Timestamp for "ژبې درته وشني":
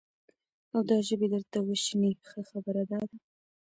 1.07-2.11